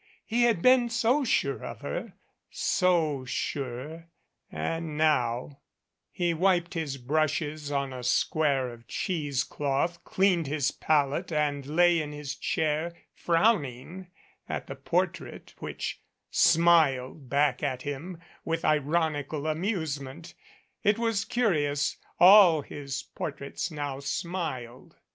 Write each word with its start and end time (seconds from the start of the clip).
He 0.25 0.45
had 0.45 0.63
been 0.63 0.89
so 0.89 1.23
sure 1.23 1.63
of 1.63 1.81
her 1.81 2.13
so 2.49 3.23
sure 3.23 4.07
and 4.51 4.97
now 4.97 5.59
He 6.11 6.33
wiped 6.33 6.73
his 6.73 6.97
brushes 6.97 7.71
on 7.71 7.93
a 7.93 8.01
square 8.01 8.69
of 8.69 8.87
cheesecloth, 8.87 10.03
cleaned 10.03 10.47
his 10.47 10.71
palette 10.71 11.31
and 11.31 11.67
lay 11.67 12.01
in 12.01 12.13
his 12.13 12.33
chair 12.35 12.93
frowning 13.13 14.07
at 14.49 14.65
the 14.65 14.73
portrait, 14.75 15.53
which 15.59 16.01
smiled 16.31 17.29
back 17.29 17.61
at 17.61 17.83
him 17.83 18.19
with 18.43 18.65
ironical 18.65 19.45
amuse 19.45 19.99
ment. 19.99 20.33
It 20.83 20.97
was 20.97 21.23
curious. 21.25 21.97
All 22.19 22.63
his 22.63 23.03
portraits 23.13 23.69
now 23.69 23.99
smiled. 23.99 24.97